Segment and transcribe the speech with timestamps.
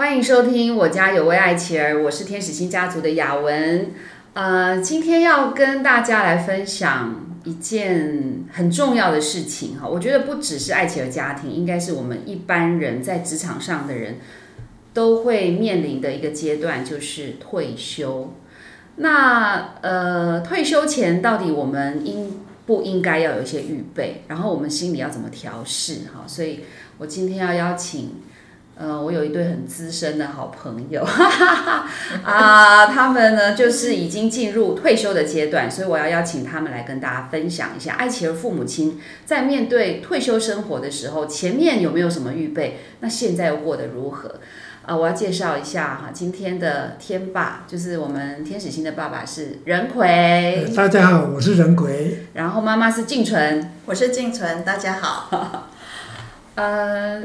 [0.00, 3.90] 欢迎收听我家有位爱妻儿，我是天使星家族的雅文。
[4.32, 14.16] 呃，今天要跟大家来分享一件很重要的事情哈，我觉得不只是爱妻儿家庭，应该是我们一般人在职场上的人
[14.94, 18.32] 都会面临的一个阶段，就是退休。
[18.96, 24.22] 那呃，退休前到底我们应不应该要有一些预备？
[24.28, 26.06] 然后我们心里要怎么调试？
[26.14, 26.60] 哈，所以
[26.96, 28.14] 我今天要邀请。
[28.80, 31.02] 呃，我有一对很资深的好朋友，
[32.24, 42.80] 啊，他们呢就是已经进入退休的阶段，所以我要邀请他们来跟大家分享一下，爱奇儿父母亲在面对退休生活的时候，前面有没有什么预备？
[43.00, 44.36] 那现在又过得如何？
[44.86, 55.68] 啊，我要介绍一下哈，今天的天爸就是我们天使星的爸爸是任奎，大家好，我是任奎，然后妈妈是静纯，我是静纯，大家好，
[56.54, 57.22] 呃。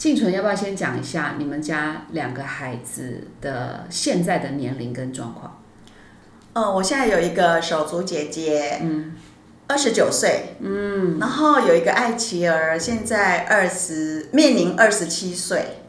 [0.00, 5.60] 静纯，要不要先讲一下你们家两个孩子的现在的年龄跟状况？
[6.54, 9.14] 嗯，我现在有一个手足姐姐，嗯，
[9.66, 15.82] 二十九岁，嗯，然后有一个爱琪儿，现在二十，面临二十七岁。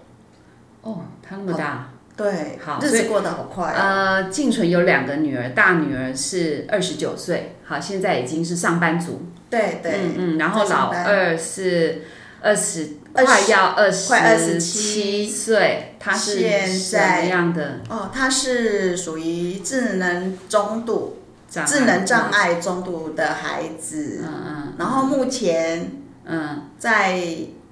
[0.82, 3.72] 哦，他那么大，对，好，日子过得好快。
[3.72, 9.22] 呃，静纯有两个女儿，大女儿是二十九岁，好，现在已经是上班族。
[9.50, 12.02] 对对，嗯嗯，然后老二是
[12.42, 12.98] 二十。
[13.14, 17.82] 快要二十快二十七岁，他是什么样的？
[17.90, 21.18] 哦，他是属于智能中度、
[21.50, 24.22] 智能障碍中度的孩子。
[24.24, 24.74] 嗯嗯。
[24.78, 25.92] 然后目前，
[26.24, 27.22] 嗯，在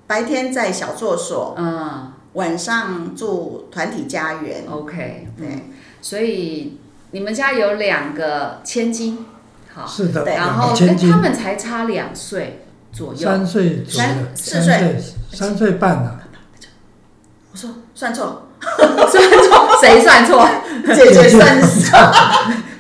[0.06, 4.66] 白天在小作所，嗯，晚上住团体家园。
[4.70, 5.70] OK，对。
[6.02, 9.26] 所以你们家有两个千金，
[9.74, 12.66] 好，是的，然后跟他们才差两岁。
[13.00, 13.20] 左右。
[13.20, 15.02] 三岁三四岁。
[15.32, 16.12] 三岁半呢？
[17.52, 20.48] 我说算错， 算错，谁算错？
[20.94, 21.92] 姐姐三十，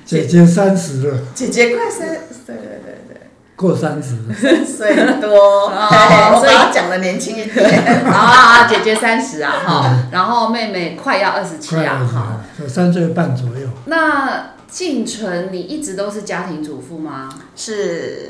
[0.03, 2.07] 姐姐三十了，姐姐快三，
[2.47, 8.03] 对对对对，过三十岁多， 我把他讲的年轻一点。
[8.05, 13.67] 啊， 姐姐三十啊，哈，然后妹妹快要二十七啊，哈，三岁半左右。
[13.85, 17.29] 那静纯，你一直都是家庭主妇吗？
[17.55, 18.29] 是。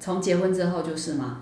[0.00, 1.40] 从结婚之后就是吗？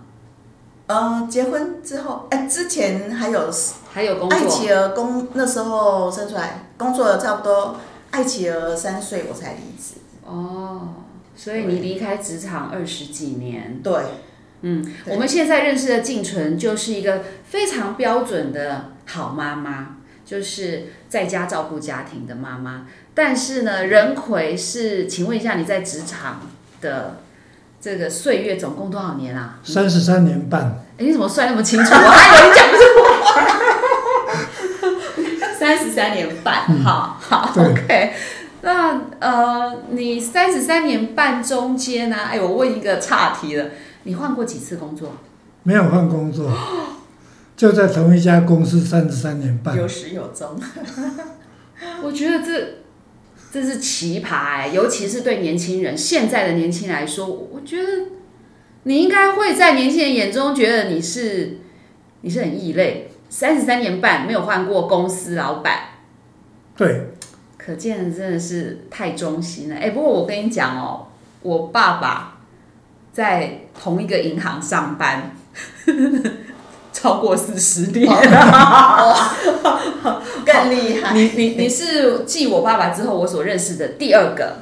[0.89, 3.51] 呃，结婚之后，哎，之前还有
[3.93, 4.39] 还有工作。
[4.39, 7.77] 爱企鹅工那时候生出来，工作了差不多，
[8.11, 9.95] 爱企鹅三岁我才离职。
[10.25, 10.89] 哦，
[11.35, 13.81] 所以你离开职场二十几年。
[13.83, 13.95] 对，
[14.63, 19.97] 嗯，我们现在认识的静纯就是一个非常标准的好妈妈，
[20.27, 22.87] 就是在家照顾家庭的妈妈。
[23.15, 26.41] 但是呢，任奎是，请问一下你在职场
[26.81, 27.22] 的。
[27.83, 29.59] 这个岁月总共多少年啊？
[29.65, 30.85] 三十三年半。
[30.97, 31.91] 哎，你怎么算那么清楚？
[31.93, 33.03] 我还以为你讲不是我。
[35.59, 38.13] 三十三年半，好好，OK。
[38.61, 42.17] 那呃，你三十三年半中间呢？
[42.31, 43.71] 哎，我问一个岔题了，
[44.05, 45.17] 你换过几次工作？
[45.65, 46.49] 没有换工作，
[47.59, 50.57] 就在同一家公司三十三年半，有始有终。
[52.05, 52.82] 我觉得这。
[53.53, 57.89] 这是奇葩，尤其是对年轻人，现在的年轻人来说，我觉得
[58.85, 61.59] 你应该会在年轻人眼中觉得你是
[62.23, 63.11] 你是很异类。
[63.29, 65.81] 三十三年半没有换过公司老板，
[66.77, 67.09] 对，
[67.59, 69.77] 可见真的是太忠心了。
[69.77, 71.09] 哎，不过我跟你讲哦，
[71.43, 72.41] 我爸爸
[73.13, 75.37] 在同一个银行上班。
[77.03, 78.07] 超过四十年，
[80.47, 81.13] 更厉害。
[81.13, 84.59] 你你你是继我爸爸之后，我所认识的第二个，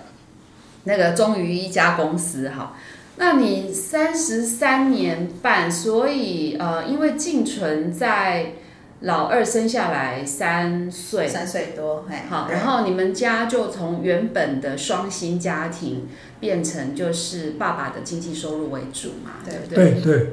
[0.85, 2.75] 那个忠于一家公司哈。
[3.17, 8.53] 那你三十三年半，所以呃，因为静纯在
[9.01, 16.09] 老二生下来三岁，三岁多，好，然后你们家就从原本的双薪家庭
[16.41, 19.91] 变成就是爸爸的经济收入为主嘛，对不对？
[19.91, 20.33] 对对。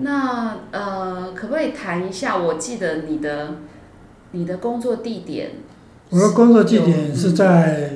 [0.00, 1.25] 那呃，
[1.56, 2.36] 可以谈一下？
[2.36, 3.54] 我记得你的
[4.32, 5.52] 你的工作地点，
[6.10, 7.92] 我的工作地点是在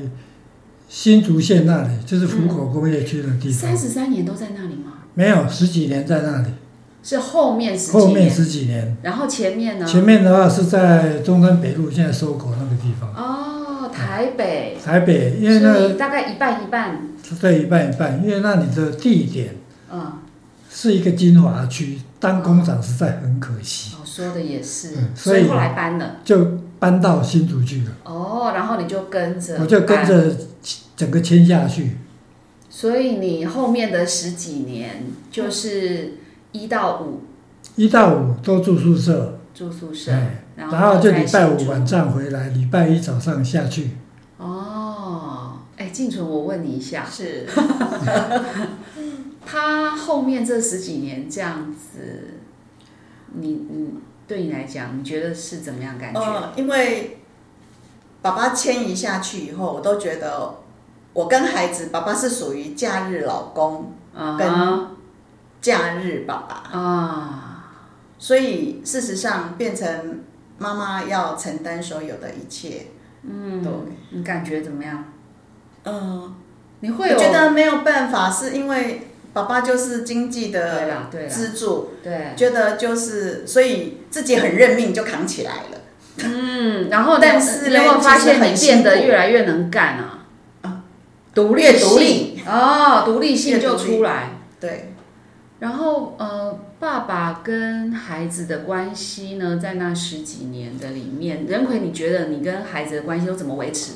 [0.88, 3.52] 新竹县那里，就是福口工业区的地方。
[3.52, 5.04] 三十三年都在那里吗？
[5.12, 6.48] 没有，十几年在那里。
[7.02, 9.86] 是后面十后面十几年，然后前面呢？
[9.86, 13.10] 前面的话是在中山北路，现在收口那个地方。
[13.14, 14.78] 哦，台北。
[14.82, 17.08] 台北，因为那大概一半一半。
[17.38, 19.54] 对，一半一半，因为那里的地点。
[19.92, 20.12] 嗯。
[20.72, 23.92] 是一个精华区，当工厂实在很可惜。
[23.96, 27.90] 哦，说的也是，所以后来搬了，就搬到新竹去了。
[28.04, 30.36] 哦，然后你就跟着，我就跟着
[30.96, 31.98] 整个签下去。
[32.68, 36.18] 所以你后面的十几年就是
[36.52, 37.20] 一到五，
[37.74, 40.12] 一到五都住宿舍，住宿舍，
[40.54, 43.90] 然后就礼拜五晚上回来，礼拜一早上下去。
[44.38, 47.44] 哦，哎，静纯，我问你一下，是，
[49.44, 52.38] 他后面这十几年这样子，
[53.32, 53.94] 你你
[54.28, 56.20] 对你来讲，你觉得是怎么样感觉？
[56.20, 57.18] 嗯，因为
[58.22, 60.56] 爸爸迁移下去以后，我都觉得
[61.12, 64.86] 我跟孩子，爸爸是属于假日老公，跟
[65.60, 67.64] 假日爸爸啊，
[68.18, 70.20] 所以事实上变成
[70.58, 72.86] 妈妈要承担所有的一切。
[73.22, 73.72] 嗯，对，
[74.10, 75.04] 你感觉怎么样？
[75.84, 76.34] 嗯，
[76.80, 85.78] 你会有觉得没有办法，是因为爸爸就是经济的支柱，对，觉得就是所以自己很认命就扛起来了。
[86.24, 90.26] 嗯，然后但是你有发现你变得越来越能干啊？
[90.62, 90.82] 啊，
[91.34, 94.38] 独立独立哦，独立性就出来。
[94.60, 94.92] 对，
[95.58, 96.58] 然后呃。
[96.80, 103.92] 爸爸跟孩子的关系呢，在那十几年的里面，任奎，你觉得你跟孩子的关系都怎么维持？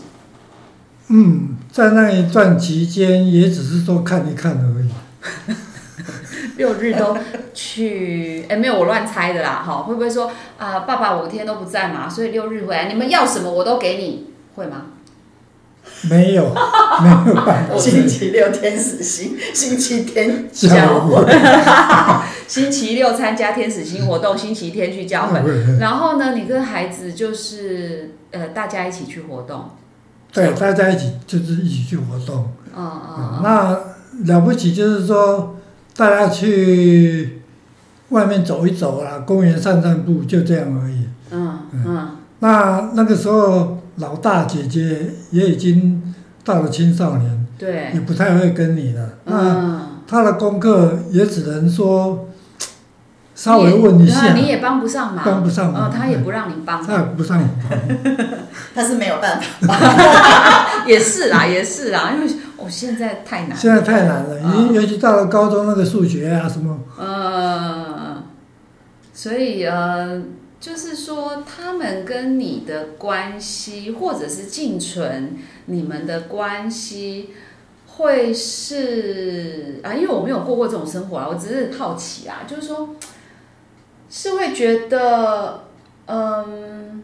[1.09, 4.91] 嗯，在那一段期间，也只是说看一看而已。
[6.56, 7.17] 六日都
[7.53, 14.87] 去，哎，没有我乱猜的啦，哈，会不会说啊，爸爸五天都不在嘛，所以六日回来，你们要什么我都给你，会吗？
[16.09, 16.44] 没有，
[17.03, 17.76] 没有办法。
[17.76, 21.25] 星期六天使星，星期天教会。
[22.49, 25.41] 星期六参加天使星活动，星期天去教会。
[25.81, 29.70] 然后呢，你跟孩子就是呃，大家一起去活动。
[30.32, 32.50] 对，大家一起就是一起去活动。
[32.75, 33.41] 哦哦。
[33.43, 33.79] 那
[34.25, 35.57] 了不起就是说，
[35.97, 37.43] 大家去
[38.11, 41.07] 外面走一走啦，公园散散步，就这样而已。
[41.31, 42.09] 嗯嗯。
[42.41, 43.79] 那那个时候。
[43.99, 46.13] 老大姐姐也已经
[46.43, 49.09] 到了青少年，对，也不太会跟你了。
[49.27, 52.27] 嗯他的功课也只能说
[53.37, 55.89] 稍微问一下，你也帮不上忙，帮不上忙。
[55.89, 57.49] 他也不让你帮，他也不上忙，
[58.75, 59.79] 他是没有办法。
[60.85, 62.27] 也是啦，也是啦，因为
[62.65, 68.23] 我现在太难，现在太难了，尤尤其到了高中那个数学啊什么，呃，
[69.13, 70.23] 所以呃。
[70.61, 77.35] 就是说，他们跟你的关系，或者是静存你们的关系，
[77.87, 79.93] 会是啊？
[79.93, 82.45] 因为我没有过过这种生活啊，我只是好奇啊。
[82.47, 82.97] 就是说，
[84.09, 85.65] 是会觉得，
[86.07, 87.03] 嗯，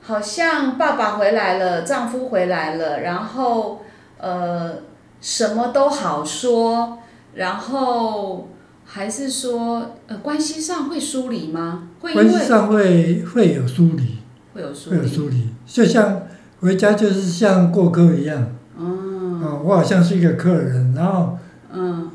[0.00, 3.82] 好像爸爸回来了，丈夫回来了，然后
[4.16, 4.76] 呃，
[5.24, 6.98] 什么都好说，
[7.34, 8.50] 然后。
[8.86, 11.88] 还是说，呃，关系上会疏离吗？
[12.00, 14.18] 会关系上会会有疏离，
[14.52, 15.48] 会有疏离，会有疏离。
[15.66, 16.22] 就像
[16.60, 21.38] 回家就是像过客一样，哦，我好像是一个客人，然后，
[21.72, 22.10] 嗯，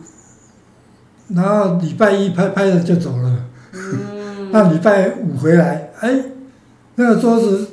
[1.29, 6.23] 然后礼拜一拍拍的就走了，嗯， 那礼拜五回来，哎，
[6.95, 7.67] 那个桌子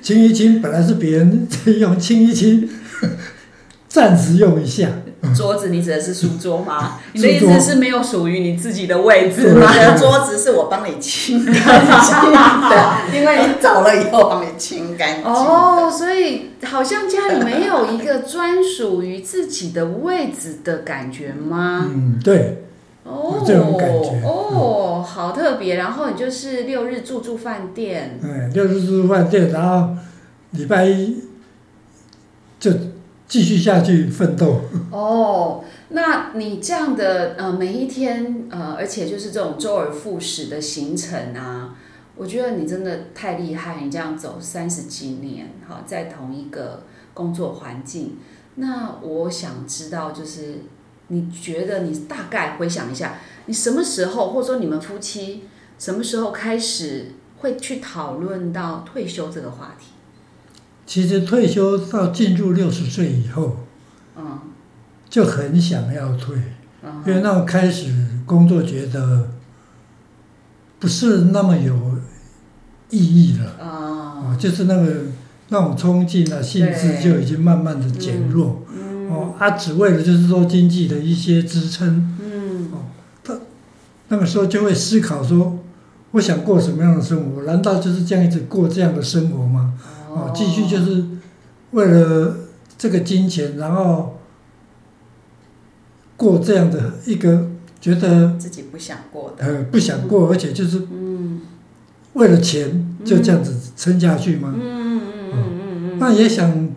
[0.00, 1.46] 清一清，本来是别人
[1.78, 2.66] 用，清一清，
[3.88, 4.88] 暂时用一下。
[5.36, 7.00] 桌子，你指的是书桌吗？
[7.12, 9.68] 你的意思是没有属于你自己的位置吗？
[9.98, 15.24] 桌子是我帮你清干净的， 因为你走了以后帮你清干净。
[15.24, 21.90] 哦，所以好像家里没有一个专属于自己的位置的感觉吗？
[21.92, 22.64] 嗯，对。
[23.02, 25.74] 哦，这种感觉哦，好特别。
[25.74, 29.96] 然后你就是六日住住饭店，嗯，六日住住饭店，然后
[30.52, 31.24] 礼拜一
[32.60, 32.70] 就。
[33.28, 34.62] 继续下去奋斗。
[34.90, 41.76] 哦，那你这样的呃每一天呃，而且就是这种周而复始的行程啊，
[42.16, 43.82] 我觉得你真的太厉害。
[43.82, 48.16] 你这样走三十几年，哈，在同一个工作环境，
[48.54, 50.62] 那我想知道，就是
[51.08, 55.44] 你觉得你大概回想一下，你什么时候，或者说你们夫妻
[55.78, 59.88] 什么时候开始会去讨论到退休这个话题？
[60.88, 63.58] 其实退休到进入六十岁以后，
[64.16, 64.40] 嗯，
[65.10, 66.34] 就很想要退，
[67.06, 67.92] 因为那种开始
[68.24, 69.28] 工作觉得
[70.78, 71.76] 不是那么有
[72.88, 74.92] 意义了，啊，就是那个
[75.50, 78.62] 那种冲劲啊，兴致就已经慢慢的减弱，
[79.10, 82.78] 哦，啊，只为了就是说经济的一些支撑，嗯，哦，
[83.22, 83.38] 他
[84.08, 85.58] 那个时候就会思考说，
[86.12, 87.42] 我想过什么样的生活？
[87.42, 89.74] 难道就是这样一直过这样的生活吗？
[90.08, 91.04] 哦，继续就是
[91.72, 92.36] 为了
[92.78, 94.18] 这个金钱，然后
[96.16, 97.50] 过这样的一个
[97.80, 101.42] 觉得自己不想过的，呃，不想过，而且就是嗯，
[102.14, 104.54] 为了钱就这样子撑下去吗？
[104.56, 106.70] 嗯嗯嗯嗯嗯，那也想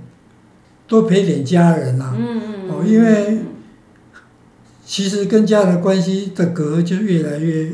[0.88, 3.40] 多陪点家人呐，嗯嗯哦，因为
[4.86, 7.72] 其实跟家人关系的隔就越来越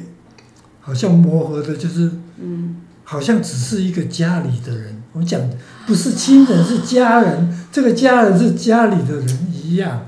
[0.88, 5.04] 好像磨合的，就是嗯，好像只是一个家里的人。
[5.12, 5.42] 我们讲
[5.86, 7.60] 不是亲人，是家人。
[7.70, 10.06] 这个家人是家里的人一样，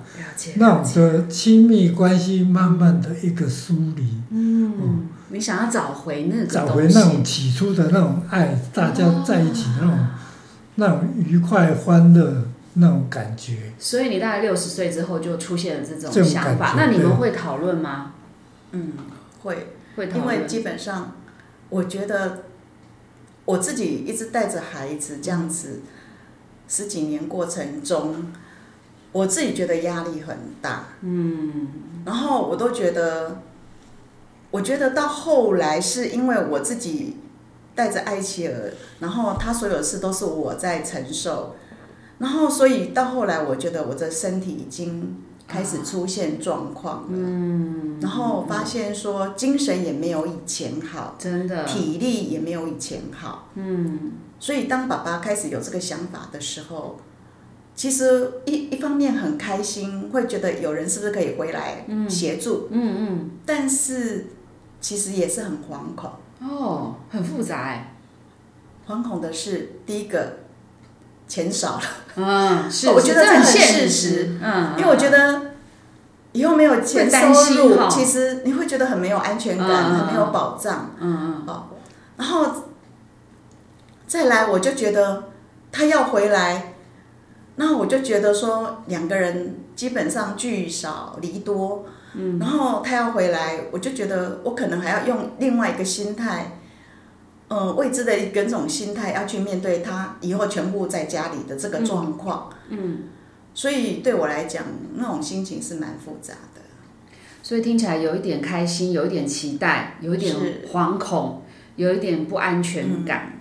[0.55, 4.21] 那种的亲密关系慢慢的一个疏离。
[4.29, 10.07] 嗯，你想要找回那个找回那种起初的那种爱，大家在一起那种
[10.75, 12.45] 那种愉快欢乐
[12.75, 13.73] 那种感觉。
[13.77, 18.13] 所以你大概六十岁之后就出现了这种想法，那你们会讨论吗？
[18.71, 18.93] 嗯，
[19.41, 21.15] 会会因为基本上
[21.69, 22.45] 我觉得。
[23.45, 25.81] 我自己一直带着孩子这样子
[26.67, 28.31] 十几年过程中，
[29.11, 30.89] 我自己觉得压力很大。
[31.01, 31.67] 嗯，
[32.05, 33.41] 然后我都觉得，
[34.51, 37.17] 我觉得到后来是因为我自己
[37.73, 41.55] 带着艾琪儿，然后他所有的事都是我在承受，
[42.19, 45.23] 然后所以到后来，我觉得我的身体已经。
[45.49, 47.99] 开始出现状况了，嗯。
[47.99, 56.97] 然后发现说精神也没有以前好，真的，体力也没有以前好，嗯，所以当爸爸开始有这个想法的时候，
[57.75, 64.27] 其实一一方面很开心，会觉得有人是不是可以回来协助，嗯嗯，但是
[64.79, 67.95] 其实也是很惶恐，哦，很复杂哎，
[68.87, 70.48] 惶恐的是第一个。
[71.29, 71.81] 钱少了，
[72.15, 75.51] 嗯，是，我觉得这很现实，嗯，因为我觉得
[76.31, 77.27] 以后没有钱收
[77.67, 81.69] 入，其实你会觉得很没有安全感，很没有保障，嗯嗯，好，
[82.17, 82.47] 然后
[84.07, 85.25] 再来，我就觉得
[85.71, 86.73] 他要回来，
[87.57, 96.58] 那我就觉得说两个人基本上聚少离多，嗯，然后他要回来，我就觉得我可能还要用另外一个心态。
[97.49, 103.03] 嗯，未知的一个种心态要去面对他以后全部在家里的这个状况，嗯，
[103.53, 104.63] 所以对我来讲，
[104.95, 106.61] 那种心情是蛮复杂的。
[107.41, 110.35] 所以听起来有一点开心，有一点期待，有一点
[110.71, 111.41] 惶恐，
[111.75, 113.33] 有一点不安全感。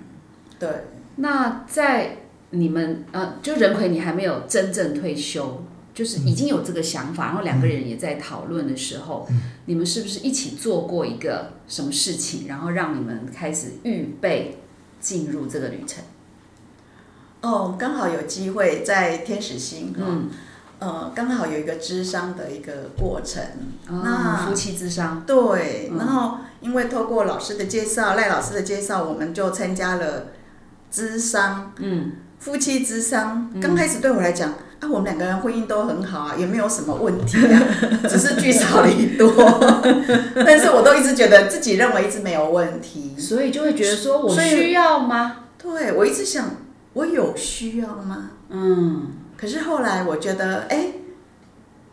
[0.59, 0.69] 对。
[1.17, 2.17] 那在
[2.51, 5.63] 你们呃，就任奎，你还没有真正退休。
[5.99, 9.29] 就是已经有这个想法，然后两个人也在讨论的时候，
[9.65, 14.61] 你们是不是一起做过一个什么事情，然后让你们开始预备
[15.01, 16.05] 进入这个旅程？
[17.41, 20.29] 哦，刚好有机会在天使星，嗯，
[20.79, 23.43] 呃，刚好有一个智商的一个过程，
[23.89, 30.29] 那夫妻智商，对，然后因为透过老师的介绍，赖老师的介绍，我们就参加了
[30.93, 34.55] 智商，嗯，夫妻智商，刚开始对我来讲。
[34.81, 37.63] 啊，我们两个人婚姻都很好啊，也没有什么问题啊，
[38.09, 39.29] 只是聚少离多。
[40.47, 45.47] 但是我都一直觉得自己认为一直没有问题，所以就会觉得说我需要吗？
[45.61, 46.51] 对，我一直想
[46.93, 48.31] 我有需要吗？
[48.51, 49.09] 嗯。
[49.37, 50.87] 可是后来我觉得，哎，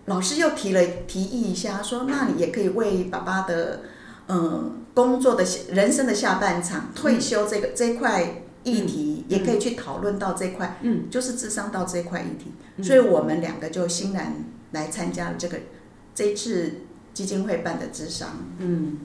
[0.06, 3.82] 老师又提了提议一下，说那你也可以为爸爸的
[4.28, 8.44] 嗯工作的人生的下半场退休这个这块。
[8.66, 15.60] 议题也可以去讨论到这块，嗯，就是智商到这块议题，所以我们两个就欣然来参加了这个
[16.14, 16.82] 这次
[17.14, 18.98] 基金会办的智商，嗯，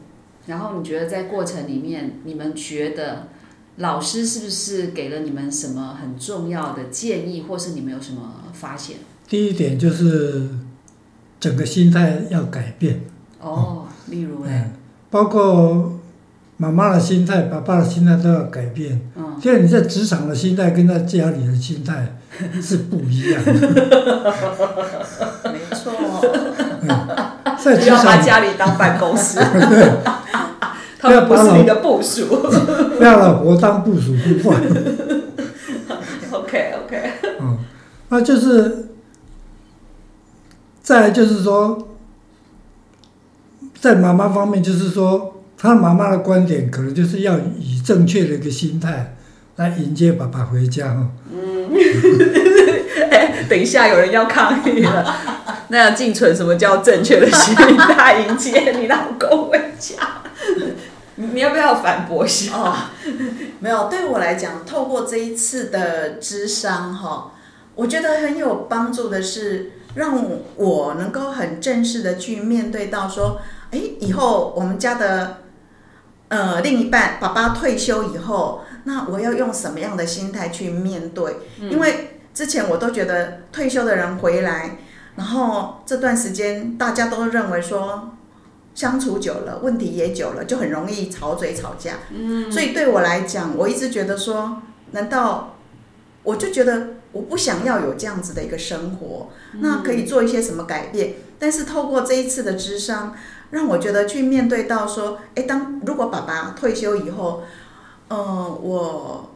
[0.47, 3.29] 然后你觉得在过程里面，你们觉得
[3.77, 8.97] 老师是不是给了你们什么很重要的建议，或是你们有什么发现？
[9.29, 10.49] 第一点就是
[11.39, 13.03] 整个心态要改变，
[13.39, 14.73] 哦，例如哎，
[15.11, 16.00] 包括。
[16.61, 19.01] 妈妈的心态，爸爸的心态都要改变。
[19.17, 22.19] 嗯，现在你在职场的心态跟在家里的心态
[22.61, 23.53] 是不一样的。
[25.51, 26.21] 没错。
[27.65, 29.39] 在职场把家里当办公室。
[29.39, 29.91] 对。
[31.01, 32.27] 他要不是你的部署。
[32.99, 34.61] 不要老婆当部署不换。
[36.31, 37.13] OK OK。
[37.41, 37.59] 嗯，
[38.11, 38.89] 那就是，
[40.83, 41.89] 再就是说，
[43.81, 45.37] 在妈妈方面，就是说。
[45.63, 49.15] 他妈妈的观点可能就是要以正确的一个心态
[49.57, 51.11] 来迎接爸爸回家哈。
[51.31, 51.69] 嗯，
[53.13, 55.15] 哎，等一下有人要抗议了。
[55.69, 60.23] 那要静存什么叫正确的心态迎接你老公回家？
[61.17, 62.55] 你要不要反驳一下？
[62.57, 62.77] 哦，
[63.59, 67.35] 没有，对我来讲，透过这一次的智商哈，
[67.75, 70.19] 我觉得很有帮助的是，让
[70.57, 75.37] 我能够很正式的去面对到说，哎，以后我们家的。
[76.31, 81.35] 呃，另一半爸爸退休以后，那我要用什么样的心态去面对？
[81.59, 84.79] 因为之前我都觉得退休的人回来，
[85.17, 88.13] 然后这段时间大家都认为说
[88.77, 91.95] 相处久了，问题也久了，就很容易吵嘴吵架。
[92.11, 95.57] 嗯，所以对我来讲，我一直觉得说，难道
[96.23, 99.31] 我就觉得我不想要有这样子的一个生活？
[99.55, 101.15] 那可以做一些什么改变？
[101.41, 103.17] 但是透过这一次的智商。
[103.51, 107.43] 让我觉得去面对到说，哎，当如果爸爸退休以后，
[108.09, 109.31] 呃，我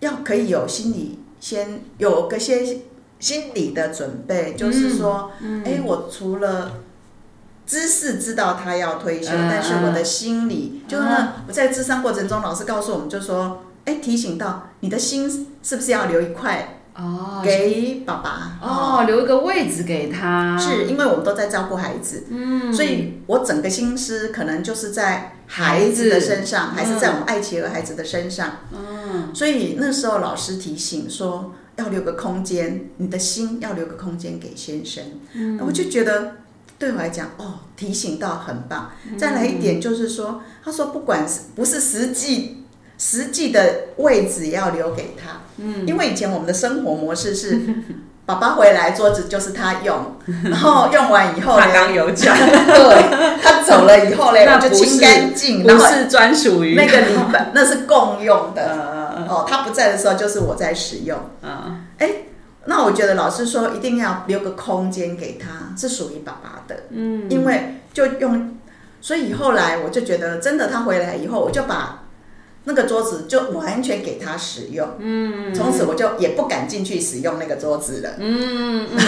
[0.00, 2.80] 要可以有心理先有个些
[3.18, 5.30] 心理的准备，就是说，
[5.64, 6.80] 哎，我除了
[7.66, 11.04] 知识知道他要退休，但是我的心理就是
[11.46, 16.81] 我在智商过程中，老师告诉我们就说，哎，提醒到你的心是不是要留一块。
[16.94, 18.58] 哦，给爸爸。
[18.60, 35.02] 哦，留一个位置给他，是因为我们都在照顾孩子，嗯，所以我整个心思可能就是在孩子的身上，还是在我们爱琪儿孩子的身上，嗯，所以那时候老师提醒说要留个空间，你的心要留个空间给先生，
[35.34, 36.36] 嗯，我就觉得
[36.78, 38.90] 对我来讲，哦，提醒到很棒。
[39.16, 42.58] 再来一点就是说，他说不管是不是实际。
[43.04, 47.60] 实际的位置要留给他，嗯，因为以前我们的生活模式是，
[48.24, 50.14] 爸爸回来桌子就是他用，
[50.48, 62.08] 然后用完以后，他刚有讲， 对，他走了以后嘞，我就清干净，不是专属于那个礼本，那是共用的，哦，他不在的时候就是我在使用，啊，哎，
[62.66, 68.58] 那我觉得老师说一定要留个空间给他，是属于爸爸的，嗯，因为就用，
[69.00, 71.98] 所以后来我就觉得真的他回来以后，我就把。
[72.64, 78.98] 那个桌子就完全给他使用，嗯，从此我就也不敢进去使用那个桌子了，嗯嗯，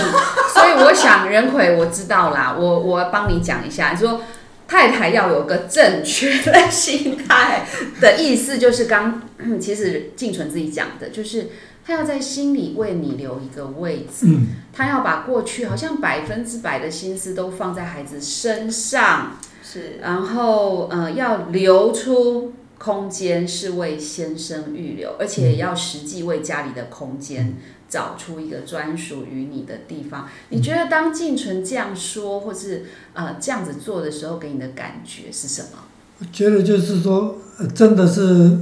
[0.53, 4.23] 所以我想任奎我知道啦，我我帮你讲一下，说
[4.67, 7.65] 太太要有个正确的心态。
[8.03, 9.23] 的意思，就是刚
[9.61, 11.51] 其实静纯自己讲的，就是
[11.87, 22.53] 他要在心里为你留一个位置，嗯，他要把过去好像百分之百的心思都放在孩子身上，是，然后呃要留出。
[22.85, 27.57] 空间是为先生预留，而且要实际为家里的空间
[27.89, 30.29] 找出一个专属于你的地方。
[30.51, 35.79] 你觉得当静纯这样说，或是呃这样子做的时候，给你的感觉是什么？
[36.19, 37.39] 我觉得就是说，
[37.75, 38.55] 真的是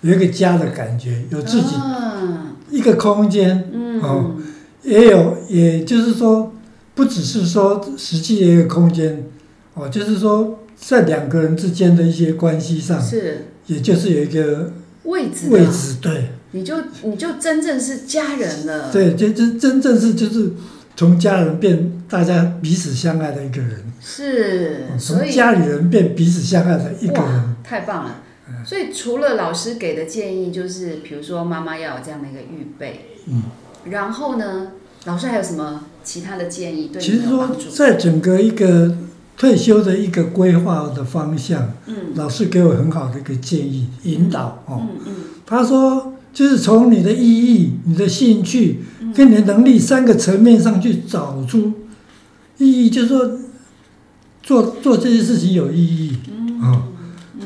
[0.00, 1.74] 有一个家的感觉，有自己
[2.70, 3.70] 一个空间，
[4.02, 4.34] 哦，
[4.82, 6.54] 也有，也就是说，
[6.94, 9.28] 不只是说实际的一个空间，
[9.74, 10.60] 哦，就是说。
[10.78, 14.72] 在两个人之间的一些关系上，是，也就是有一个
[15.04, 20.52] 位置，位置对，你就你就真正是家人了，对，就真真正是就是
[20.94, 28.22] 从家人变大家彼此相爱的一个人，是，从家里人变彼此相爱的一个人，太棒了。
[28.64, 33.42] 所以除了老师给的建议，就是比如说妈妈要有这样的一个预备，嗯，
[33.90, 34.72] 然后呢，
[35.06, 36.88] 老师还有什么其他的建议？
[36.88, 38.96] 对其实说在整个一个。
[39.36, 41.72] 退休的一个规划的方向，
[42.14, 44.88] 老师给我很好的一个建议引导哦。
[45.44, 48.80] 他说，就是从你的意义、你的兴趣
[49.14, 51.72] 跟你的能力三个层面上去找出
[52.58, 53.38] 意义，就是说
[54.42, 56.16] 做做这些事情有意义
[56.62, 56.84] 啊。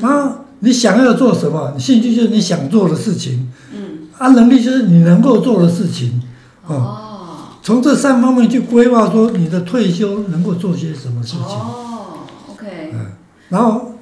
[0.01, 1.77] 然后你想要做什么？
[1.77, 3.51] 兴趣就是你想做的事情，
[4.17, 6.21] 啊，能力就是你能够做的事情
[6.65, 7.00] 哦。
[7.63, 11.45] 从这三方面去规划，说你的退休能够做些什么事情。
[11.45, 12.19] 哦
[12.51, 12.91] ，OK。
[12.93, 13.11] 嗯，
[13.49, 13.93] 然后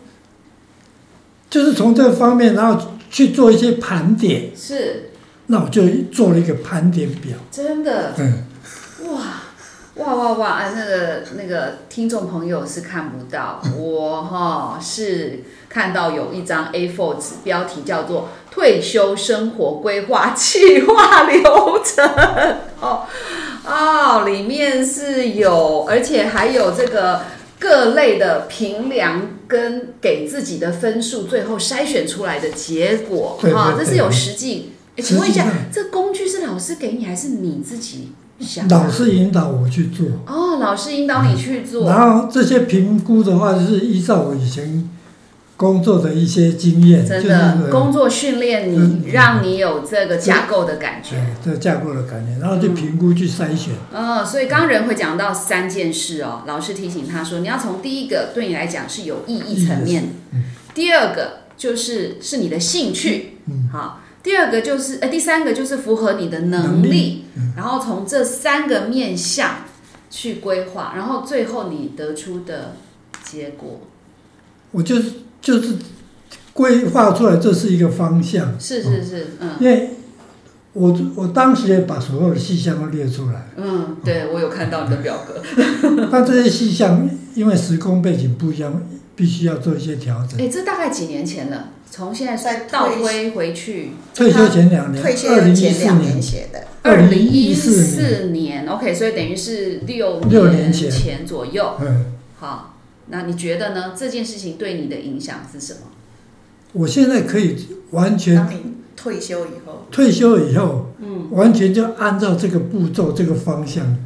[1.49, 4.51] 就是从这方面，然后去做一些盘点。
[4.55, 5.09] 是。
[5.47, 7.37] 那我就做了一个盘点表。
[7.51, 8.13] 真的。
[8.17, 8.45] 嗯。
[9.09, 9.19] 哇
[9.95, 10.47] 哇哇哇！
[10.51, 21.43] 啊，那个那个听众朋友是看不到，我哈是看到有一张 A4 纸，标题叫做《退休生活规划计划流
[21.83, 22.05] 程》
[22.81, 23.03] 哦。
[23.65, 27.21] 哦，里面是有，而且还有这个
[27.59, 34.71] 各类的评量跟给自己的分数，最后筛选出来的结果，哈，这是有实际。
[34.97, 38.67] 请问一下，这工具是老师给你，还是你自己想？
[38.67, 40.07] 老师引导我去做。
[40.25, 41.87] 哦，老师引导你去做。
[41.87, 44.89] 然后这些评估的话，就是依照我以前。
[45.59, 53.73] 工作的一些经验，真的工作训练你，让你有这个架构的感觉，这个架构的感觉，然后去评估去筛选。
[53.91, 60.13] 嗯，所以刚刚人会讲到三件事哦，老师提醒他说，你要从第一个对你来讲是有意义层面，
[60.73, 63.67] 第二个就是是你的兴趣，嗯。
[63.73, 67.25] 好，第二个就是呃第三个就是符合你的能力，
[67.57, 69.65] 然后从这三个面向
[70.09, 72.75] 去规划，然后最后你得出的
[73.25, 73.81] 结果，
[74.71, 75.11] 我就是。
[75.41, 75.75] 就是
[76.53, 78.59] 规划出来，这是一个方向。
[78.59, 79.51] 是是是，嗯。
[79.59, 79.91] 因为
[80.73, 83.49] 我我当时也把所有的细项都列出来。
[83.57, 85.41] 嗯，对，我有看到你的表格。
[86.11, 88.81] 但这些细项因为时空背景不一样，
[89.15, 90.39] 必须要做一些调整。
[90.39, 91.69] 哎，这大概几年前了？
[91.91, 93.91] 从现在再倒推回去。
[94.13, 96.63] 退休前两年，二零一四年写的。
[96.83, 101.77] 二零一四年，OK，所以等于是六六年前左右。
[101.81, 102.05] 嗯，
[102.39, 102.75] 好。
[103.11, 103.93] 那你觉得呢？
[103.97, 105.79] 这件事情对你的影响是什么？
[106.73, 108.35] 我现在可以完全。
[108.35, 109.87] 当你退休以后。
[109.91, 113.97] 退休以后，嗯，完全就按照这个步骤、这个方向，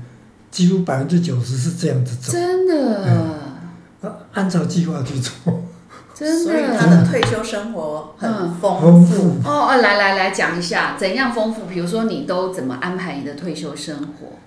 [0.49, 2.31] 几乎百分之九十是这样子走。
[2.31, 3.39] 真的。
[4.31, 5.31] 按照计划去做。
[6.15, 6.51] 真的。
[6.51, 9.29] 所以他的退休生活很丰富。
[9.45, 11.65] 哦哦，来来来讲一下，怎样丰富？
[11.65, 14.37] 比如说，你都怎么安排你的退休生活？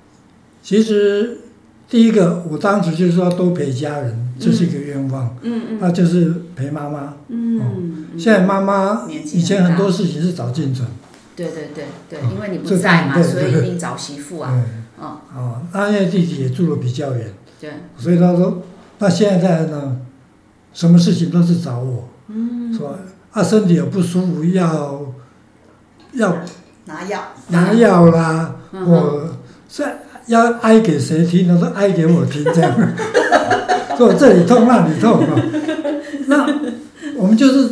[0.62, 1.40] 其实。
[1.88, 5.36] 第一个，我当时就是说多陪家人，这是一个愿望。
[5.42, 5.78] 嗯嗯。
[5.80, 7.14] 那就是陪妈妈。
[7.28, 8.06] 嗯。
[8.18, 10.86] 现在妈妈以前很多事情是找进准。
[11.36, 14.50] 对对对对，因为你不在嘛，所以一定找媳妇啊。
[14.52, 15.16] 嗯。
[15.36, 17.32] 哦，那因为弟弟也住的比较远。
[17.60, 17.70] 对。
[17.96, 18.62] 所以他说，
[18.98, 19.98] 那现在呢，
[20.72, 22.08] 什么事情都是找我。
[22.26, 22.72] 嗯。
[22.72, 22.90] 是吧？
[23.32, 25.02] 他身体有不舒服，要
[26.14, 26.36] 要
[26.86, 27.22] 拿药。
[27.50, 29.36] 拿药啦，我
[29.68, 29.98] 在。
[30.26, 31.46] 要哀给谁听？
[31.48, 32.72] 他说哀给我听，这样，
[33.96, 35.42] 说这里痛那里痛啊。
[36.26, 36.46] 那
[37.16, 37.70] 我们就是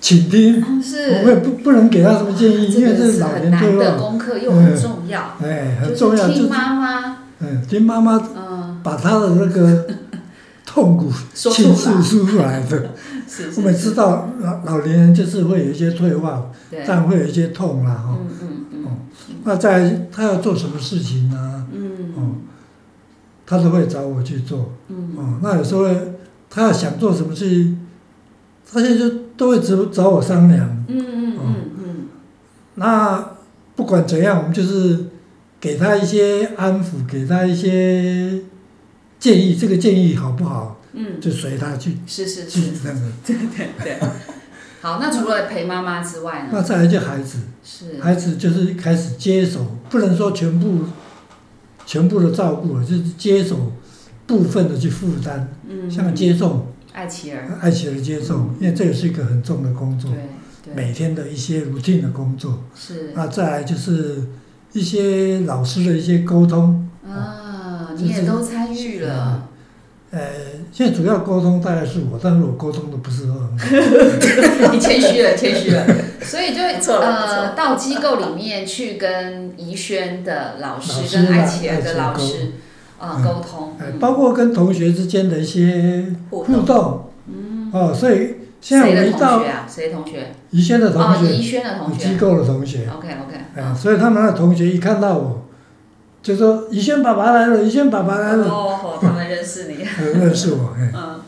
[0.00, 5.36] 倾听，我们也不不能给他什么建议，因为这是老年退的功课又很重要。
[5.42, 8.18] 哎，很重要，听妈妈，嗯，听妈妈，
[8.82, 9.86] 把他的那个
[10.74, 12.90] 痛苦倾诉说出来的。
[13.56, 16.50] 我们知道老老年人就是会有一些退化，
[16.84, 18.86] 但会有一些痛啦，哈嗯嗯。
[19.44, 21.66] 那在他要做什么事情呢？
[21.72, 22.34] 嗯，哦，
[23.46, 24.72] 他都会找我去做。
[24.88, 25.84] 嗯，哦，那有时候
[26.50, 27.86] 他要想做什么事情，
[28.72, 30.84] 他现在就都会找找我商量。
[30.88, 32.08] 嗯嗯嗯嗯。
[32.74, 33.24] 那
[33.76, 35.06] 不管怎样，我们就是
[35.60, 38.40] 给他一些安抚，给他一些
[39.24, 39.56] 建议。
[39.56, 40.80] 这个建议好不好？
[40.92, 41.96] 嗯，就随他去。
[42.06, 42.60] 是是是。
[42.84, 43.00] 那个。
[43.26, 43.98] 对对对。
[44.82, 46.48] 好，那除了陪妈妈之外呢？
[46.52, 50.84] 那再来就孩子，是孩子就是开始接手，不能说全部，
[51.86, 53.72] 全部的照顾，就是接手
[54.26, 55.48] 部分的去负担。
[55.66, 60.12] 嗯，像接送爱琪儿，爱琪儿接送，因为这也是一个很重的工作，
[60.62, 62.62] 对，每天的一些 routine 的工作。
[62.74, 63.12] 是。
[63.14, 64.22] 那再来就是
[64.74, 66.86] 一些老师的一些沟通。
[67.06, 67.43] 啊，
[67.96, 69.48] 你也都参与了。
[70.10, 70.20] 呃，
[70.70, 73.48] 现在主要沟通大概是我，但是我沟通的不是很好。
[74.72, 75.84] 你谦虚了，谦虚了。
[76.22, 76.62] 所以就
[76.94, 82.52] 呃，到机构里面去跟怡轩的老师、跟爱奇儿的老师
[83.00, 87.10] 啊沟通，包括跟同学之间的一些互动。
[87.26, 87.70] 嗯。
[87.72, 90.32] 哦，所以现在我们一到谁同学？
[90.50, 91.34] 怡轩的同学。
[91.34, 91.98] 怡轩的同学。
[91.98, 92.88] 机构的同学。
[92.96, 93.60] OK OK。
[93.60, 95.43] 啊，所以他们的同学一看到我。
[96.24, 98.48] 就说宇轩爸爸来了，宇轩爸爸来了。
[98.48, 99.74] 哦，他们认识你。
[100.18, 100.90] 认识我，哎。
[100.96, 101.20] 嗯。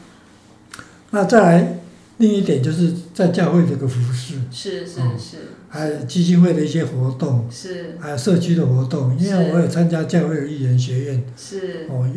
[1.10, 1.80] 那再来，
[2.16, 4.36] 另一点就是在教会这个服饰。
[4.50, 5.36] 是是是。
[5.68, 7.46] 还有基金会的一些活动。
[7.50, 7.98] 是。
[8.00, 11.22] 还有社区的活动，因为我也参加教会的艺人学院。
[11.36, 11.86] 是。
[11.90, 12.08] 哦，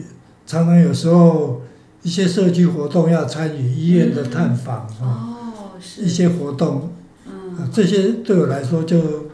[0.47, 1.61] 常常有时候
[2.01, 6.03] 一些社区活动要参与医院的探访哦，是。
[6.03, 6.93] 一些活动。
[7.27, 7.69] 嗯。
[7.73, 9.27] 这些对我来说就。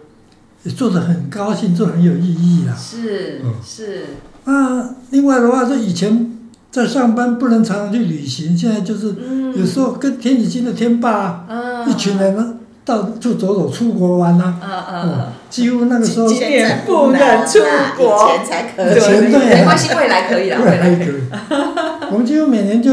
[0.71, 2.75] 做的很高兴，做很有意义啊！
[2.75, 4.05] 是是。
[4.45, 6.31] 啊，另外的话，就以前
[6.71, 9.15] 在上班不能常常去旅行，现在就是
[9.55, 11.45] 有时候跟天子金的天霸
[11.87, 14.59] 一群人呢到处走走，出国玩呐。
[14.63, 15.27] 嗯嗯。
[15.49, 16.27] 几乎那个时候。
[16.27, 17.59] 今年不能出
[17.97, 18.93] 国，以前才可以。
[18.99, 20.59] 对，没关系，未来可以了。
[20.59, 21.21] 未来可以。
[22.11, 22.91] 我们几乎每年就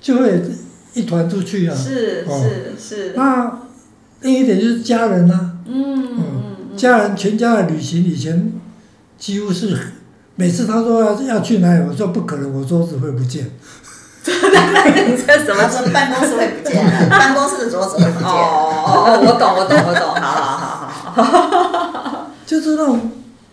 [0.00, 0.42] 就会
[0.94, 1.74] 一团出去啊。
[1.74, 3.12] 是是是。
[3.16, 3.60] 那
[4.22, 5.52] 另一点就是家人呐。
[5.66, 6.42] 嗯嗯。
[6.80, 8.52] 家人全家的旅行以前，
[9.18, 9.78] 几乎是
[10.36, 13.50] 每次他说要要去哪里，我说不可能，我桌子会不见。
[14.24, 14.32] 你
[15.16, 15.68] 这什么？
[15.68, 16.82] 说办公室会不见？
[17.10, 18.28] 办公室的桌子会不见？
[18.28, 20.14] 哦，我懂，我懂，我懂。
[20.14, 22.30] 好好好好。
[22.46, 23.10] 就是那种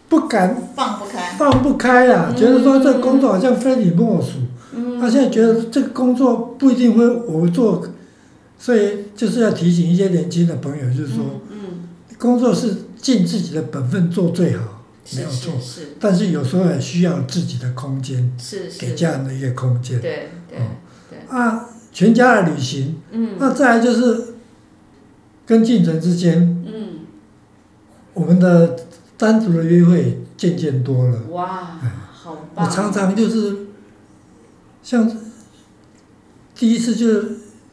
[0.09, 4.39] 不敢放不开，放不开呀，觉得说这个工作好像非你莫属。
[4.73, 4.99] 嗯。
[4.99, 7.83] 他现在觉得这个工作不一定会我做，
[8.57, 11.87] 所以就是要提醒一些年轻的朋友，就是说，嗯，
[12.17, 12.86] 工作是。
[13.01, 14.83] 尽自己的本分做最好，
[15.15, 15.59] 没有错。
[15.59, 19.99] 是，但是有时候也需要自己的空间，是给家人的一个空间。
[20.01, 20.59] 对对
[21.09, 21.19] 对。
[21.29, 24.35] 啊，全家的旅行，嗯，那再来就是
[25.45, 26.99] 跟进程之间，嗯，
[28.13, 28.75] 我们的
[29.17, 31.23] 单独的约会渐渐多了。
[31.29, 31.79] 哇，
[32.11, 32.65] 好棒！
[32.65, 33.67] 我常常就是
[34.83, 35.09] 像
[36.55, 37.07] 第一次就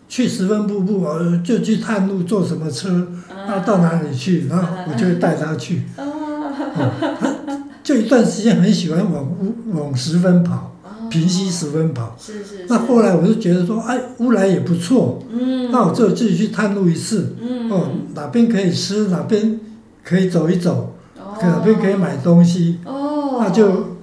[0.08, 1.06] 去十分瀑布，
[1.42, 3.06] 就去探路，坐什么车。
[3.46, 5.82] 他到哪里去，然后我就会带他去。
[5.96, 7.34] 他
[7.82, 10.74] 就一段时间很喜欢往乌往十分跑，
[11.10, 12.16] 平溪十分跑。
[12.18, 12.64] 是是。
[12.68, 15.22] 那后来我就觉得说，哎，乌来也不错。
[15.30, 15.70] 嗯。
[15.70, 17.36] 那我就自己去探路一次。
[17.40, 17.70] 嗯。
[17.70, 19.60] 哦，哪边可以吃，哪边
[20.02, 20.94] 可以走一走，
[21.42, 22.78] 哪边可以买东西。
[22.86, 23.40] 哦。
[23.40, 23.96] 那就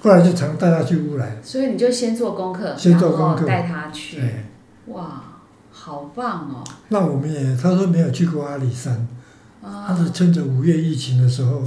[0.00, 1.38] 后来就常带他去乌来。
[1.44, 4.20] 所以你就先做功课，先做功课，带他去。
[4.86, 5.22] 哇。
[5.76, 6.62] 好棒哦！
[6.90, 9.08] 那我们也，他说没有去过阿里山，
[9.60, 11.64] 他是趁着五月疫情的时候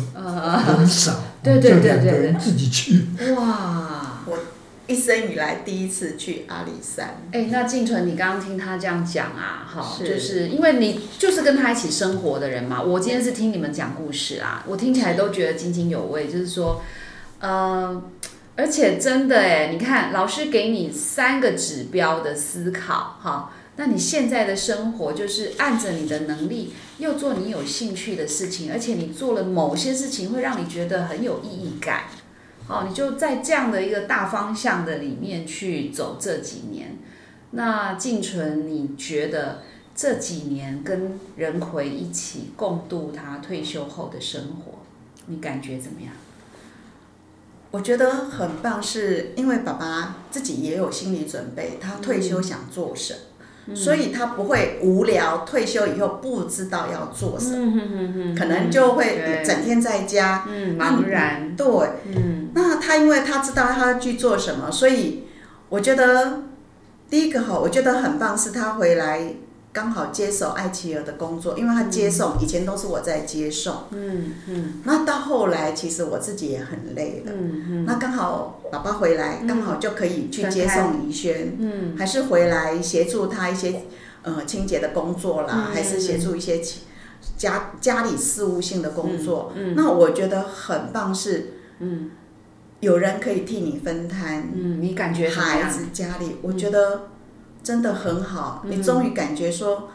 [0.78, 3.06] 人少， 对对对对，自己去。
[3.36, 4.22] 哇！
[4.26, 4.40] 我
[4.88, 7.18] 一生以来第一次去阿里山。
[7.34, 12.82] 哎，那静纯，你刚刚听他这样讲啊，哈，就是因为你就是跟他一起生活的人嘛。
[12.82, 16.82] 我今天是听你们讲故事啊，我听起来都觉得津津有味，就是说，
[17.42, 18.02] 呃。
[18.58, 32.06] 而且真的哎，你看老师给你三个指标的思考哈，那你现在的生活就是按着你的能力，又做你有兴趣的事情，而且你做了某些事情会让你觉得很有意义感，
[32.68, 36.98] 哦，你就在这样的一个大方向的里面去走这几年。
[37.52, 39.62] 那静纯，你觉得
[39.96, 44.80] 这几年跟任奎一起共度他退休后的生活，
[45.28, 46.12] 你感觉怎么样？
[47.72, 53.14] 我觉得很棒，是因为爸爸自己也有心理准备，他退休想做什
[53.66, 55.40] 么，所以他不会无聊。
[55.46, 61.56] 退休以后不知道要做什么，可能就会整天在家茫然。
[61.56, 61.66] 对，
[62.54, 65.26] 那他因为他知道他要去做什么，所以
[65.70, 66.44] 我觉得
[67.10, 69.34] 第一个哈，我觉得很棒是他回来。
[69.78, 73.84] 刚好接手艾琪儿的工作，因为他接送，以前都是我在接送。
[73.92, 74.74] 嗯嗯。
[74.84, 77.32] 那到后来，其实我自己也很累了。
[77.32, 77.86] 嗯嗯。
[77.86, 81.56] 那刚好爸爸回来，刚好就可以去接送怡轩。
[81.60, 81.96] 嗯。
[81.96, 83.84] 还是回来协助他一些
[84.24, 86.60] 呃清洁的工作啦，还是协助一些
[87.38, 89.54] 家家里事务性的工作。
[89.56, 89.76] 嗯。
[89.76, 92.10] 那我觉得很棒是，嗯，
[92.80, 94.50] 有人可以替你分摊。
[94.56, 97.10] 嗯，你感觉孩子家里，我觉得。
[97.68, 99.90] 真的很好，你终于感觉说，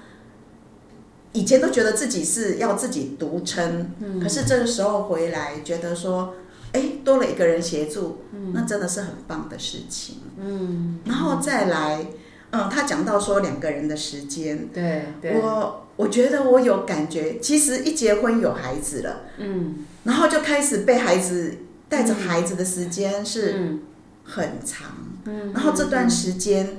[1.32, 3.90] 以前都觉得自己是要自己独撑，
[4.22, 6.34] 可是这个时候回来觉得说，
[6.72, 10.16] 哎，多了一个人协助，那真的是很棒的事情。
[10.38, 12.04] 嗯，然后再来，
[12.50, 21.54] 嗯，他讲到说两个人的时间，对，我我觉得我有感觉，其实一结婚有孩子了，嗯，然后就开始被孩子
[21.88, 23.78] 带着孩子的时间是
[24.24, 24.88] 很长，
[25.24, 26.76] 嗯，然后这段时间。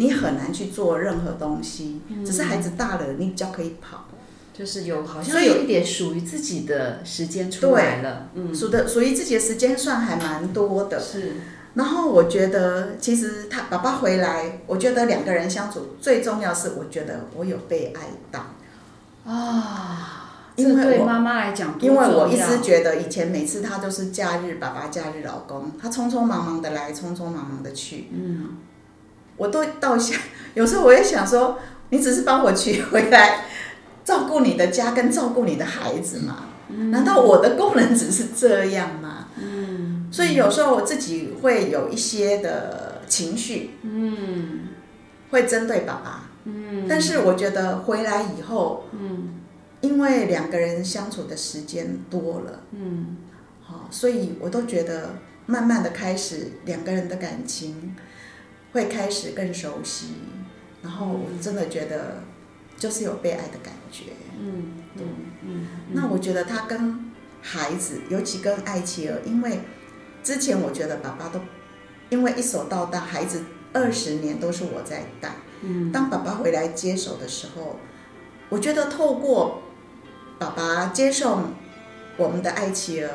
[0.00, 4.06] 你很难去做任何东西，只是孩子大了，你比较可以跑，
[4.54, 10.98] 就是有好像有一点属于自己的时间出来了，嗯，属的属于自己的时间算还蛮多的。
[10.98, 11.34] 是，
[11.74, 18.00] 然后我觉得其实他爸爸回来，我觉得两个人相处最重要是，我觉得我有被爱
[18.32, 18.46] 到。
[19.30, 28.56] 啊，因为对妈妈来讲，因为我一直觉得以前每次他都是假日爸爸假日老公，他匆匆忙忙的来，匆匆忙忙的去，嗯。
[29.40, 30.20] 我都到想，
[30.52, 33.46] 有时候我也想说，你只是帮我娶回来，
[34.04, 36.44] 照顾你的家跟照顾你的孩子嘛？
[36.90, 39.28] 难道我的功能只是这样吗？
[39.42, 44.68] 嗯，所以有时候我自己会有一些的情绪，嗯，
[45.30, 49.40] 会针对爸爸，嗯，但是我觉得回来以后，嗯，
[49.80, 53.16] 因为两个人相处的时间多了，嗯，
[53.64, 55.14] 好，所以我都觉得
[55.46, 57.96] 慢慢的开始两个人的感情。
[58.72, 60.14] 会开始更熟悉，
[60.82, 62.22] 然后我真的觉得
[62.76, 64.04] 就是有被爱的感觉。
[64.38, 65.04] 嗯，对，
[65.42, 65.66] 嗯。
[65.92, 67.10] 那我觉得他跟
[67.42, 69.60] 孩子，尤其跟艾琪儿，因为
[70.22, 71.40] 之前我觉得爸爸都
[72.10, 75.34] 因为一手到大，孩子二十年都是我在带。
[75.62, 75.90] 嗯。
[75.90, 77.76] 当爸爸回来接手的时候，
[78.48, 79.62] 我觉得透过
[80.38, 81.40] 爸爸接受
[82.16, 83.10] 我们的艾琪儿。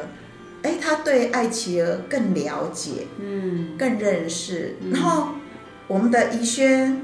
[0.64, 5.30] 哎，他对爱琪儿更了解，嗯，更认识，然后。
[5.88, 7.00] 我们的怡轩，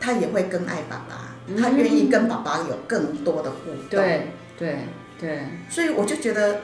[0.00, 3.90] 他也会更爱爸爸，他愿意跟爸爸有更多的互动。
[3.90, 4.78] 对对
[5.20, 6.62] 对，所以我就觉得，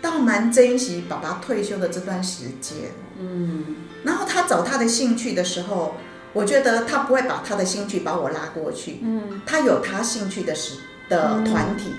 [0.00, 2.76] 倒蛮珍惜爸爸退休的这段时间。
[3.18, 5.96] 嗯，然后他找他的兴趣的时候，
[6.32, 9.00] 我觉得他不会把他的兴趣把我拉过去。
[9.02, 10.78] 嗯，他有他兴趣的时
[11.08, 11.90] 的团体，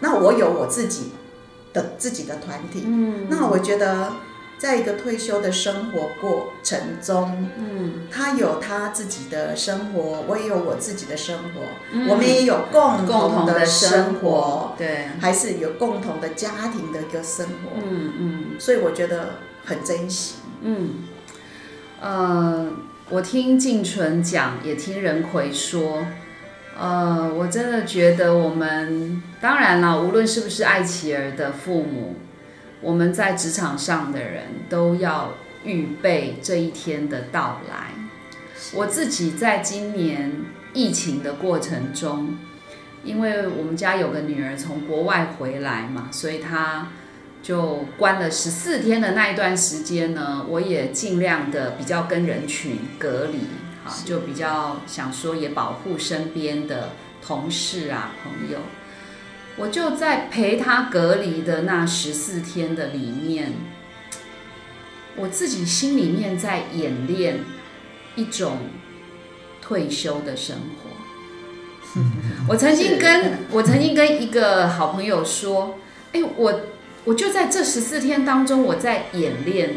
[0.00, 1.12] 那我有我自己
[1.72, 2.82] 的自己的团体。
[2.84, 4.12] 嗯，那我觉得。
[4.58, 11.60] 在一个退休的生活过程中，嗯，他有他自己的生活，我也有我自己的生活，
[12.10, 21.04] 我们也有共同的生活，对，还是有共同的家庭的一个生活，嗯嗯，所以我觉得很珍惜，嗯，
[22.00, 22.66] 呃，
[23.10, 26.04] 我听静纯讲，也听任奎说，
[26.76, 32.16] 呃，我真的觉得我们当然了，无论是不是爱琪儿的父母。
[32.80, 37.88] 我们在职场上的人都要预备这一天的到来。
[38.74, 40.32] 我自己在今年
[40.72, 42.36] 疫情的过程中，
[43.04, 46.88] 因为我们家有个女儿从国外回来嘛，所以她
[47.42, 53.38] 就关了十四天的那一段时间呢，我也尽量的比较跟人群隔离。
[53.84, 56.90] 哈，就比较想说也保护身边的
[57.24, 58.58] 同事啊朋友。
[59.58, 63.52] 我就在陪他隔离的那十四天的里面，
[65.16, 67.40] 我自己心里面在演练
[68.14, 68.58] 一种
[69.60, 72.00] 退休的生活。
[72.48, 75.78] 我曾经跟 我曾经跟一个好朋友说
[76.12, 76.60] ：“哎，我
[77.04, 79.70] 我就在这十四天当中，我在演练，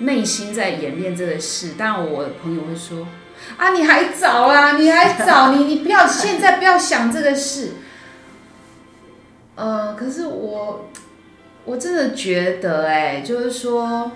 [0.00, 3.08] 内心在演练这个事。”当然，我朋友会说
[3.56, 7.76] ：“啊，你还早啊，你还早，你你不要现在不要想这个事。”
[9.56, 10.88] 呃，可是我
[11.64, 14.12] 我真的觉得，哎，就是说，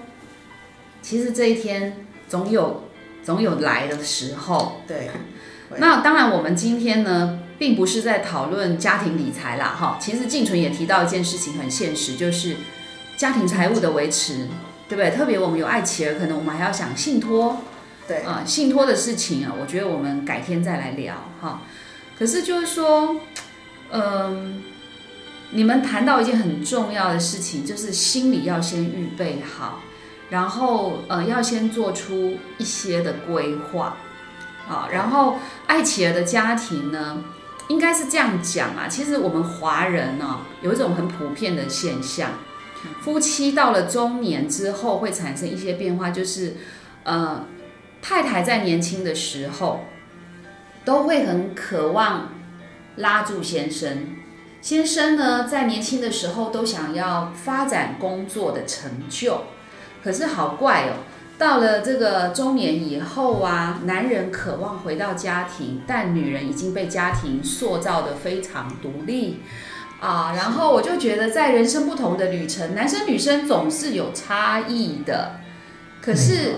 [1.03, 2.85] 其实这一天总有
[3.25, 4.83] 总有来的时候。
[4.87, 5.11] 对。
[5.79, 9.97] 那当然，我们今天呢，并不是在讨论家庭理财啦，哈。
[10.01, 12.57] 其实静纯也提到一件事情，很现实，就是
[13.17, 14.49] 家庭财务的维持，
[14.89, 15.11] 对不对？
[15.11, 17.59] 特别我们有爱企儿，可能我们还要想信托，
[18.09, 21.63] 对啊，信托的事情啊，我觉得我们改天再来聊，哈。
[22.19, 23.21] 可是就是说，
[23.93, 24.65] 嗯，
[25.53, 29.81] 你们谈到一件很重要的事情，就是心里要先预备好，
[30.31, 33.97] 然后呃，要先做出一些的规划。
[34.69, 35.37] 啊，然后
[35.67, 37.25] 爱企儿的家庭呢，
[37.67, 38.87] 应该是这样讲啊。
[38.87, 42.31] 其实我们华人呢，有一种很普遍的现象，
[43.01, 46.55] 夫妻到了中年之后会产生一些变化，就是
[47.03, 47.45] 呃，
[48.01, 49.87] 太太在年轻的时候
[50.85, 52.29] 都会很渴望
[52.95, 54.07] 拉住先生，
[54.61, 59.43] 先生呢在年轻的时候都想要发展工作的成就，
[60.05, 61.09] 可是好怪哦。
[61.39, 69.41] 到了这个中年以后啊，男人渴望回到家庭，但女人已经被家庭塑造的非常独立
[70.01, 70.35] 啊。
[70.37, 75.41] 然后我就觉得，在人生不同的旅程，男生女生总是有差异的。
[76.03, 76.57] 可是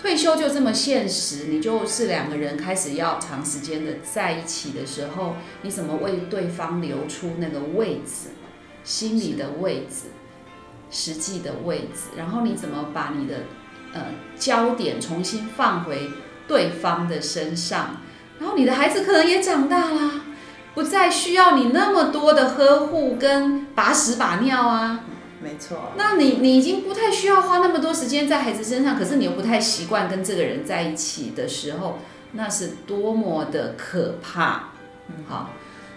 [0.00, 8.30] 退休就这么现实，你就是两个人开始要长时间的在一起的时候，你怎么为对方留出那个位置，
[8.82, 10.06] 心里的位置，
[10.90, 12.16] 实际的位置？
[12.16, 13.40] 然后你怎么把你的
[13.92, 14.06] 呃，
[14.38, 16.08] 焦点重新放回
[16.48, 17.98] 对方的身上，
[18.38, 20.22] 然后你的孩子可能也长大啦，
[20.74, 25.00] 不再需要你那么多的呵护跟把屎把尿啊。
[25.42, 25.92] 没错。
[25.96, 31.98] 那你你已经不太需要花那么多时间在孩子身上，可是你又不太习惯跟这个人在一起的时候，
[32.32, 34.70] 那是多么的可怕。
[35.08, 35.50] 嗯，好。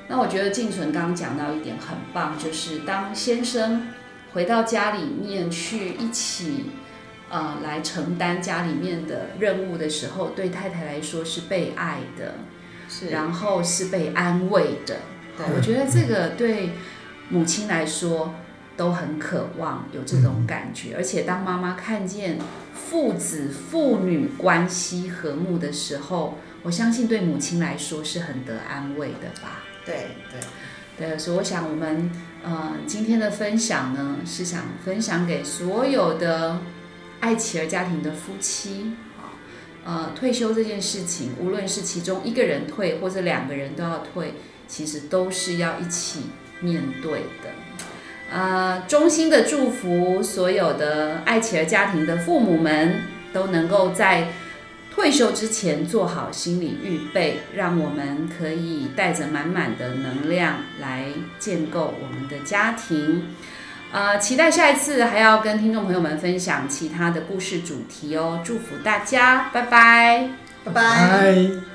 [0.07, 3.87] 那我觉得静纯刚刚讲到一点很棒，就是当先生
[4.33, 6.71] 回到家里面去一起。
[7.29, 12.35] 呃，来承担家里面的任务的时候，对太太来说是被爱的，
[12.87, 14.97] 是，然后是被安慰的。
[15.55, 16.73] 我觉得这个对
[17.29, 18.35] 母亲来说
[18.75, 22.37] 都很渴望有这种感觉，而且当妈妈看见
[22.73, 29.63] 父子父女关系和睦的时候，我相信对母亲来说是很得安慰的吧。
[29.85, 30.07] 对
[30.97, 32.11] 对对，所以我想我们
[32.43, 36.59] 呃今天的分享呢，是想分享给所有的。
[37.19, 39.31] 爱企儿家庭的夫妻，啊，
[39.85, 44.33] 呃，退休这件事情，无论是其中一个人退，或者两个人都要退，
[44.67, 46.23] 其实都是要一起
[46.59, 47.62] 面对的。
[48.33, 52.95] 呃，衷心的祝福所有的爱企儿家庭的父母们，
[53.31, 54.29] 都能够在
[54.91, 61.05] 退休之前做好心理预备，让我们可以带着满满的能量来
[61.37, 63.23] 建构我们的家庭。
[63.91, 68.41] 呃，期待下一次还要跟听众朋友们分享其他的故事主题哦！
[68.43, 70.29] 祝福大家，拜拜，
[70.65, 71.72] 拜拜。